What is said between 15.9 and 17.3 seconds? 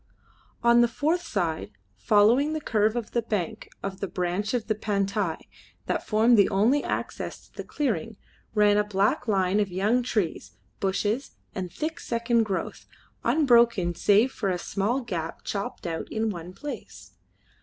in one place.